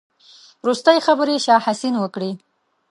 وروستۍ 0.63 0.97
خبرې 1.07 1.35
شاه 1.45 1.63
حسين 1.65 1.95
وکړې. 1.99 2.31